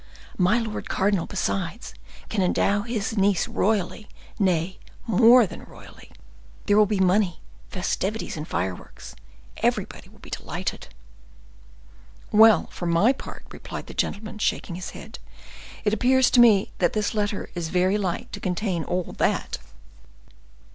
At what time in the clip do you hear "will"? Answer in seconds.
6.75-6.87, 10.09-10.17